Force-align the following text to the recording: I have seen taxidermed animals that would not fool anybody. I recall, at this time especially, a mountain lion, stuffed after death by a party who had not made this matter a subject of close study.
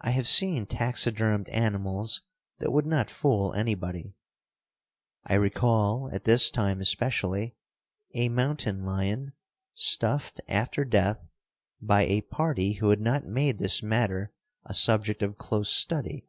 I 0.00 0.10
have 0.10 0.28
seen 0.28 0.66
taxidermed 0.66 1.48
animals 1.48 2.22
that 2.60 2.70
would 2.70 2.86
not 2.86 3.10
fool 3.10 3.52
anybody. 3.54 4.14
I 5.24 5.34
recall, 5.34 6.08
at 6.12 6.22
this 6.22 6.48
time 6.48 6.80
especially, 6.80 7.56
a 8.14 8.28
mountain 8.28 8.84
lion, 8.84 9.32
stuffed 9.74 10.40
after 10.46 10.84
death 10.84 11.28
by 11.80 12.02
a 12.02 12.20
party 12.20 12.74
who 12.74 12.90
had 12.90 13.00
not 13.00 13.26
made 13.26 13.58
this 13.58 13.82
matter 13.82 14.32
a 14.64 14.74
subject 14.74 15.24
of 15.24 15.38
close 15.38 15.70
study. 15.72 16.24